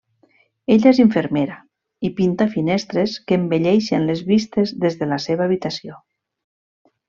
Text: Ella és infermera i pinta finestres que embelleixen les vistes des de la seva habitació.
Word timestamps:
Ella 0.75 0.87
és 0.91 0.99
infermera 1.03 1.57
i 2.09 2.11
pinta 2.21 2.47
finestres 2.55 3.15
que 3.29 3.39
embelleixen 3.41 4.09
les 4.13 4.27
vistes 4.33 4.75
des 4.87 4.99
de 5.03 5.13
la 5.15 5.21
seva 5.29 5.49
habitació. 5.51 6.03